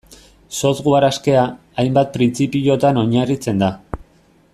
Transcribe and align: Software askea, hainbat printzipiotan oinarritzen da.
Software 0.59 1.09
askea, 1.09 1.43
hainbat 1.83 2.09
printzipiotan 2.15 2.99
oinarritzen 3.03 3.63
da. 3.65 3.71